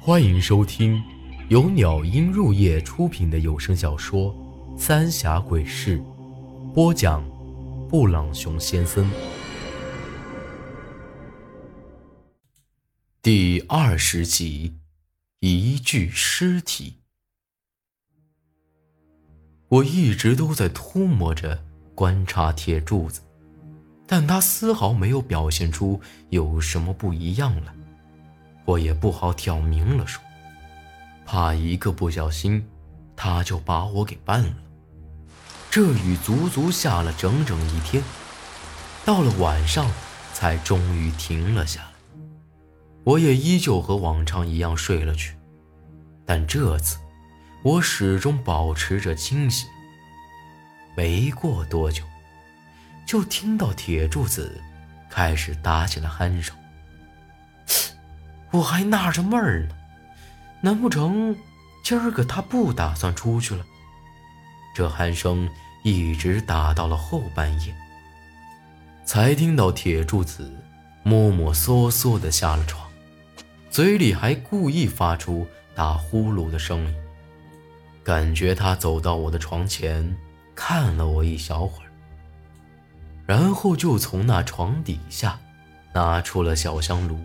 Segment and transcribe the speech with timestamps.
[0.00, 1.02] 欢迎收听
[1.48, 4.32] 由鸟音入夜出品的有声小说
[4.78, 5.98] 《三峡鬼事》，
[6.72, 7.22] 播讲：
[7.88, 9.10] 布朗熊先生。
[13.20, 14.78] 第二十集，
[15.40, 16.94] 一具尸体。
[19.68, 23.20] 我一直都在涂抹着观察铁柱子，
[24.06, 27.74] 但他丝毫没有表现出有什么不一样来。
[28.68, 30.22] 我也不好挑明了说，
[31.24, 32.68] 怕一个不小心，
[33.16, 34.54] 他就把我给办了。
[35.70, 38.02] 这雨足足下了整整一天，
[39.06, 39.90] 到了晚上
[40.34, 41.88] 才终于停了下来。
[43.04, 45.34] 我也依旧和往常一样睡了去，
[46.26, 46.98] 但这次
[47.62, 49.66] 我始终保持着清醒。
[50.94, 52.04] 没过多久，
[53.06, 54.60] 就听到铁柱子
[55.08, 56.54] 开始打起了鼾声。
[58.50, 59.74] 我还纳着闷儿呢，
[60.62, 61.36] 难不成
[61.84, 63.64] 今儿个他不打算出去了？
[64.74, 65.48] 这鼾声
[65.82, 67.74] 一直打到了后半夜，
[69.04, 70.50] 才听到铁柱子
[71.02, 72.88] 摸摸索索的下了床，
[73.70, 76.94] 嘴里还故意发出打呼噜的声音。
[78.04, 80.16] 感觉他走到我的床前，
[80.54, 81.90] 看了我一小会儿，
[83.26, 85.38] 然后就从那床底下
[85.92, 87.18] 拿出了小香炉。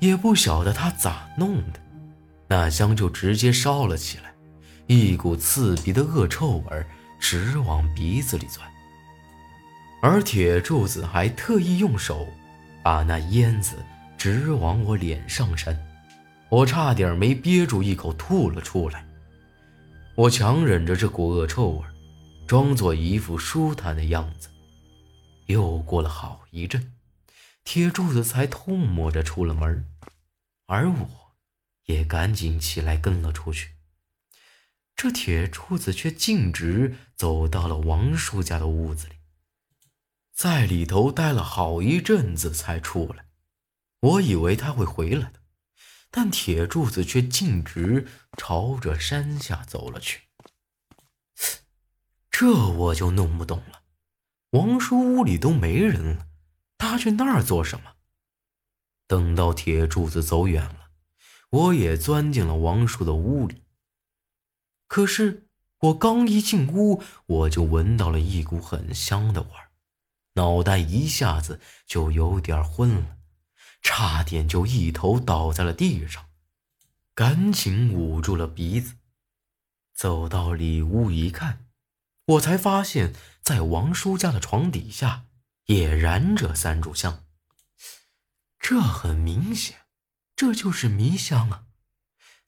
[0.00, 1.80] 也不晓得他咋弄的，
[2.48, 4.34] 那香就直接烧了起来，
[4.86, 6.86] 一股刺鼻的恶臭味
[7.18, 8.68] 直往鼻子里钻。
[10.02, 12.28] 而铁柱子还特意用手
[12.82, 13.76] 把那烟子
[14.18, 15.74] 直往我脸上扇，
[16.50, 19.06] 我差点没憋住一口吐了出来。
[20.14, 21.84] 我强忍着这股恶臭味，
[22.46, 24.48] 装作一副舒坦的样子。
[25.46, 26.93] 又过了好一阵。
[27.64, 29.86] 铁柱子才痛摸着出了门，
[30.66, 31.34] 而我，
[31.86, 33.70] 也赶紧起来跟了出去。
[34.94, 39.14] 这铁柱子却径直走到了王叔家的屋子里，
[40.32, 43.26] 在里头待了好一阵子才出来。
[44.00, 45.40] 我以为他会回来的，
[46.10, 50.20] 但铁柱子却径直朝着山下走了去。
[52.30, 53.82] 这我就弄不懂了，
[54.50, 56.28] 王叔屋里都没人了。
[56.94, 57.94] 他去那儿做什么？
[59.08, 60.90] 等到铁柱子走远了，
[61.50, 63.64] 我也钻进了王叔的屋里。
[64.86, 65.48] 可是
[65.80, 69.70] 我刚一进屋，我就闻到了一股很香的味儿，
[70.34, 73.16] 脑袋一下子就有点昏了，
[73.82, 76.26] 差点就一头倒在了地上，
[77.12, 78.94] 赶紧捂住了鼻子。
[79.92, 81.66] 走到里屋一看，
[82.26, 83.12] 我才发现，
[83.42, 85.24] 在王叔家的床底下。
[85.66, 87.24] 也燃着三炷香，
[88.58, 89.86] 这很明显，
[90.36, 91.64] 这就是迷香啊！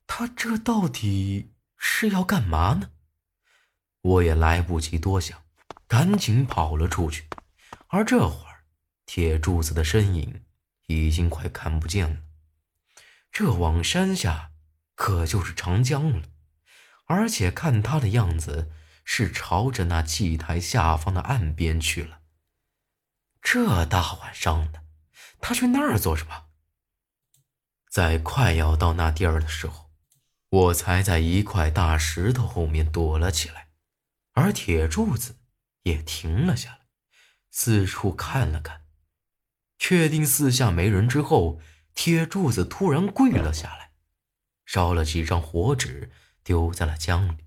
[0.06, 2.90] 他这到底是要干嘛呢？
[4.02, 5.42] 我也来不及多想，
[5.88, 7.26] 赶紧跑了出去。
[7.88, 8.64] 而这会儿，
[9.06, 10.44] 铁柱子的身影
[10.86, 12.20] 已经快看不见了。
[13.32, 14.52] 这往山下
[14.94, 16.22] 可就是长江了，
[17.06, 18.70] 而且看他的样子，
[19.04, 22.20] 是朝着那祭台下方的岸边去了。
[23.48, 24.82] 这大晚上的，
[25.40, 26.46] 他去那儿做什么？
[27.88, 29.92] 在快要到那地儿的时候，
[30.48, 33.68] 我才在一块大石头后面躲了起来，
[34.32, 35.38] 而铁柱子
[35.84, 36.80] 也停了下来，
[37.52, 38.82] 四处看了看，
[39.78, 41.60] 确定四下没人之后，
[41.94, 43.92] 铁柱子突然跪了下来，
[44.64, 46.10] 烧了几张火纸
[46.42, 47.44] 丢在了江里，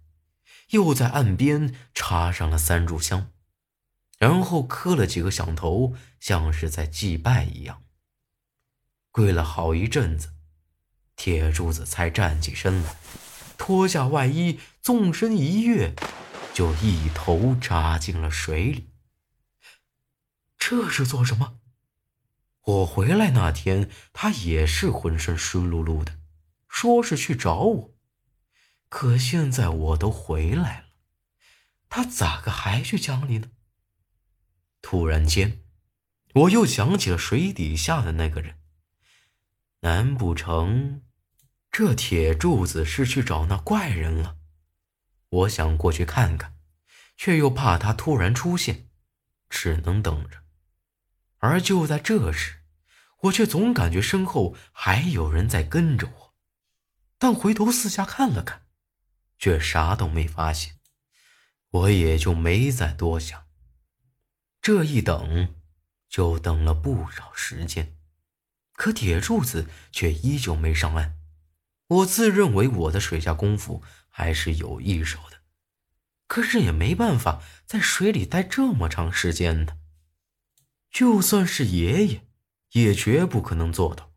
[0.70, 3.34] 又在岸边插上了三炷香。
[4.20, 7.84] 然后磕了几个响头，像是在祭拜一样。
[9.12, 10.34] 跪了好一阵子，
[11.16, 12.98] 铁柱子才站起身来，
[13.58, 15.96] 脱下外衣，纵身一跃，
[16.54, 18.90] 就一头扎进了水里。
[20.58, 21.56] 这是做什么？
[22.62, 26.20] 我回来那天，他也是浑身湿漉漉的，
[26.68, 27.96] 说是去找我。
[28.90, 30.86] 可现在我都回来了，
[31.90, 33.50] 他咋个还去江里呢？
[34.82, 35.62] 突然间，
[36.34, 38.56] 我又想起了水底下的那个人。
[39.82, 41.04] 难不成
[41.72, 44.38] 这铁柱子是去找那怪人了？
[45.30, 46.56] 我想过去看看，
[47.16, 48.90] 却又怕他突然出现，
[49.50, 50.44] 只能等着。
[51.38, 52.64] 而就在这时，
[53.22, 56.34] 我却总感觉身后还有人在跟着我，
[57.18, 58.66] 但回头四下看了看，
[59.38, 60.76] 却啥都没发现。
[61.70, 63.49] 我也就没再多想。
[64.72, 65.56] 这一等，
[66.08, 67.98] 就等了不少时间，
[68.74, 71.18] 可铁柱子却依旧没上岸。
[71.88, 75.42] 我自认为我的水下功夫还是有一手的，
[76.28, 79.76] 可是也没办法在水里待这么长时间的。
[80.92, 82.22] 就算是爷爷，
[82.74, 84.14] 也绝不可能做到。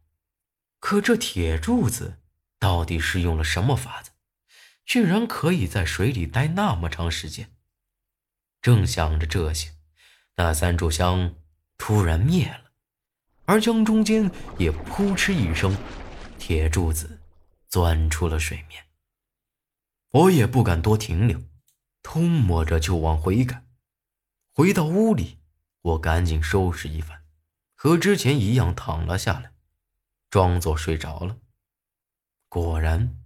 [0.81, 2.21] 可这铁柱子
[2.59, 4.11] 到底是用了什么法子，
[4.85, 7.57] 居然可以在水里待那么长时间？
[8.61, 9.73] 正想着这些，
[10.37, 11.34] 那三炷香
[11.76, 12.73] 突然灭了，
[13.44, 15.76] 而江中间也扑哧一声，
[16.38, 17.20] 铁柱子
[17.69, 18.84] 钻出了水面。
[20.11, 21.43] 我也不敢多停留，
[22.02, 23.67] 偷摸着就往回赶。
[24.52, 25.38] 回到屋里，
[25.81, 27.25] 我赶紧收拾一番，
[27.75, 29.52] 和之前一样躺了下来，
[30.29, 31.38] 装作睡着了。
[32.49, 33.17] 果然，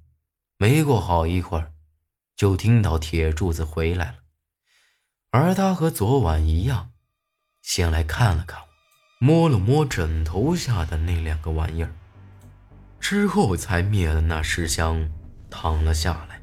[0.56, 1.72] 没过好一会儿，
[2.36, 4.18] 就听到铁柱子回来了。
[5.30, 6.92] 而他和昨晚一样，
[7.66, 8.60] 先来看了看，
[9.18, 11.90] 摸了摸枕头下的那两个玩意儿，
[13.00, 15.10] 之后才灭了那尸香，
[15.50, 16.40] 躺了下来。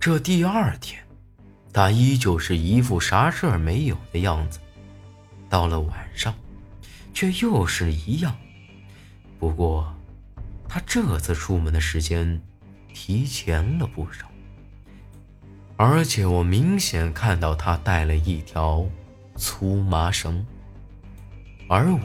[0.00, 1.04] 这第二天，
[1.70, 4.58] 他依旧是一副啥事儿没有的样子。
[5.50, 6.34] 到了晚上，
[7.12, 8.34] 却又是一样。
[9.38, 9.94] 不过，
[10.66, 12.40] 他这次出门的时间
[12.94, 14.26] 提前了不少。
[15.76, 18.86] 而且我明显看到他带了一条
[19.36, 20.44] 粗麻绳，
[21.68, 22.00] 而我，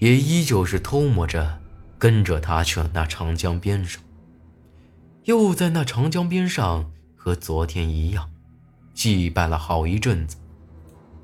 [0.00, 1.60] 也依旧是偷摸着
[1.98, 4.02] 跟着他去了那长江边上。
[5.24, 8.30] 又在那长江边上和昨天一样，
[8.94, 10.36] 祭拜了好一阵子，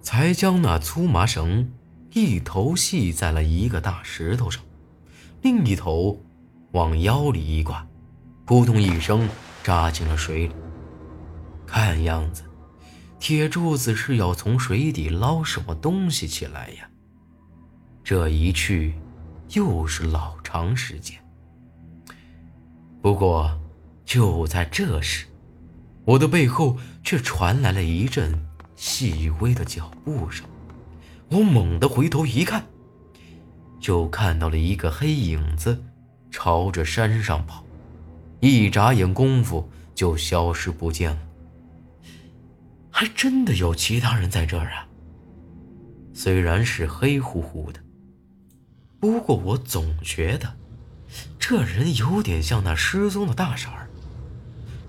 [0.01, 1.71] 才将那粗麻绳
[2.13, 4.63] 一头系在了一个大石头上，
[5.41, 6.21] 另一头
[6.73, 7.87] 往腰里一挂，
[8.45, 9.29] 扑通一声
[9.63, 10.55] 扎进了水里。
[11.67, 12.43] 看样子，
[13.23, 16.91] 铁柱子是要从水底捞什么东西起来呀。
[18.03, 18.95] 这一去，
[19.51, 21.17] 又是老长时间。
[23.01, 23.57] 不过，
[24.05, 25.27] 就在这时，
[26.05, 28.37] 我的背后却传来了一阵
[28.75, 30.45] 细微的脚步声。
[31.29, 32.67] 我猛地回头一看，
[33.79, 35.81] 就看到了一个黑影子
[36.29, 37.65] 朝着山上跑，
[38.41, 41.23] 一眨眼功夫就消失不见了。
[43.03, 44.87] 还真的有其他人在这儿啊！
[46.15, 47.81] 虽然是黑乎乎的，
[49.01, 50.57] 不过我总觉得
[51.37, 53.91] 这人有点像那失踪的大婶儿。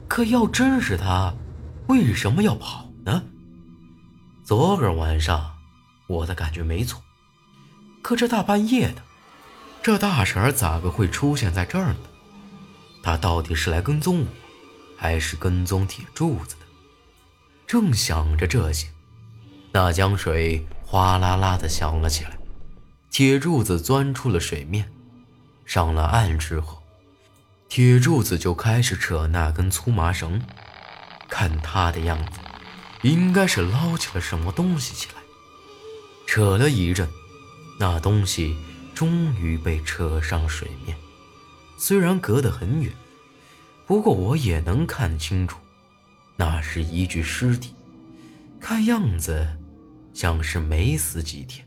[0.07, 1.33] 可要真是他，
[1.87, 3.23] 为什么要跑呢？
[4.43, 5.51] 昨个晚上
[6.07, 7.01] 我的感觉没错，
[8.03, 9.01] 可这大半夜的，
[9.81, 11.99] 这大婶儿咋个会出现在这儿呢？
[13.01, 14.27] 他到底是来跟踪我，
[14.95, 16.55] 还是跟踪铁柱子？
[17.65, 18.87] 正想着这些，
[19.71, 22.37] 那江水哗啦啦的响了起来。
[23.09, 24.91] 铁柱子钻出了水面，
[25.65, 26.81] 上了岸之后，
[27.69, 30.41] 铁柱子就开始扯那根粗麻绳。
[31.29, 32.39] 看他的样子，
[33.01, 35.21] 应该是捞起了什么东西起来。
[36.27, 37.09] 扯了一阵，
[37.79, 38.55] 那东西
[38.93, 40.95] 终于被扯上水面。
[41.77, 42.93] 虽然隔得很远，
[43.85, 45.57] 不过我也能看清楚。
[46.35, 47.73] 那是一具尸体，
[48.59, 49.47] 看样子
[50.13, 51.65] 像是没死几天。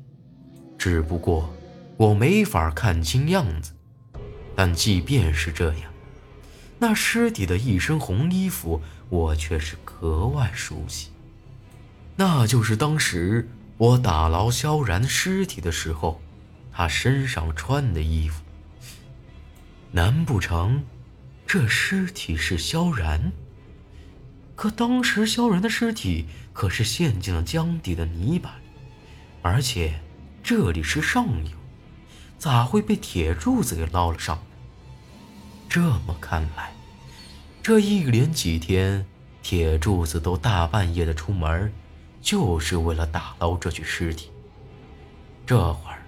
[0.78, 1.54] 只不过
[1.96, 3.72] 我没法看清样子。
[4.54, 5.92] 但即便是这样，
[6.78, 8.80] 那尸体的一身红衣服，
[9.10, 11.10] 我却是格外熟悉。
[12.16, 13.46] 那就是当时
[13.76, 16.22] 我打捞萧然尸体的时候，
[16.72, 18.42] 他身上穿的衣服。
[19.92, 20.82] 难不成
[21.46, 23.30] 这尸体是萧然？
[24.66, 28.56] 可当时萧然的尸体可是陷进了江底的泥巴，
[29.40, 30.00] 而且
[30.42, 31.52] 这里是上游，
[32.36, 34.42] 咋会被铁柱子给捞了上来？
[35.68, 36.72] 这么看来，
[37.62, 39.06] 这一连几天，
[39.40, 41.72] 铁柱子都大半夜的出门，
[42.20, 44.32] 就是为了打捞这具尸体。
[45.46, 46.02] 这会儿，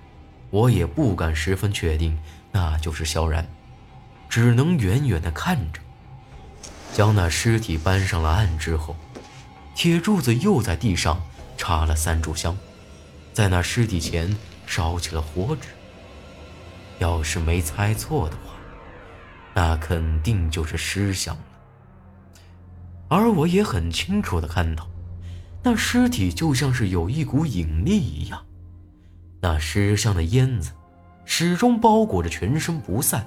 [0.51, 2.19] 我也不敢十分确定
[2.51, 3.49] 那就是萧然，
[4.29, 5.81] 只能远远的看着。
[6.93, 8.97] 将那尸体搬上了岸之后，
[9.75, 11.21] 铁柱子又在地上
[11.57, 12.57] 插了三炷香，
[13.33, 15.69] 在那尸体前烧起了火纸。
[16.99, 18.55] 要是没猜错的话，
[19.55, 21.43] 那肯定就是尸香了。
[23.09, 24.89] 而我也很清楚的看到，
[25.63, 28.45] 那尸体就像是有一股引力一样，
[29.41, 30.73] 那尸香的烟子
[31.25, 33.25] 始终包裹着全身不散，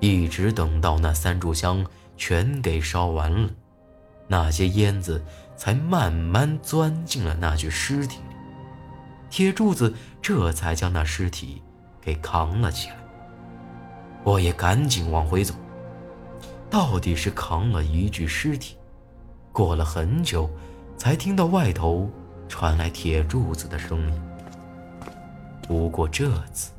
[0.00, 1.82] 一直等到那三炷香。
[2.16, 3.50] 全给烧完了，
[4.28, 5.24] 那些烟子
[5.56, 8.36] 才慢慢钻进了那具尸体里。
[9.30, 9.92] 铁柱子
[10.22, 11.60] 这才将那尸体
[12.00, 12.96] 给扛了起来。
[14.22, 15.54] 我也赶紧往回走。
[16.70, 18.76] 到底是扛了一具尸体，
[19.52, 20.50] 过了很久，
[20.96, 22.10] 才听到外头
[22.48, 24.22] 传来铁柱子的声音。
[25.62, 26.72] 不过这次，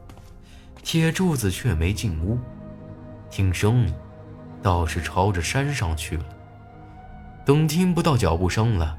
[0.84, 2.38] 铁柱子却没进屋，
[3.30, 3.94] 听声音，
[4.62, 6.26] 倒是朝着山上去了。
[7.46, 8.98] 等听不到脚步声了，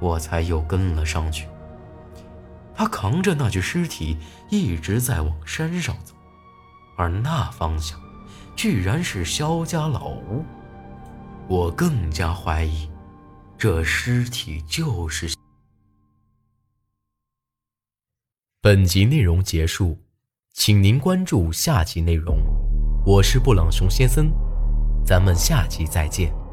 [0.00, 1.46] 我才又跟了上去。
[2.74, 4.16] 他扛着那具尸体
[4.50, 6.14] 一直在往山上走，
[6.96, 8.00] 而那方向，
[8.54, 10.44] 居然是萧家老屋。
[11.48, 12.88] 我更加怀疑，
[13.56, 15.32] 这尸体就是。
[18.60, 19.96] 本集内容结束，
[20.52, 22.38] 请您关注下集内容。
[23.06, 24.30] 我是布朗熊先生，
[25.08, 26.47] 咱们下期再见。